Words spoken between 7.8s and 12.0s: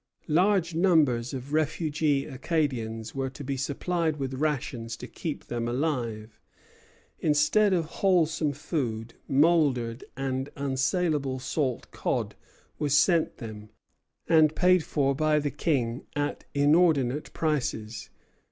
wholesome food, mouldered and unsalable salt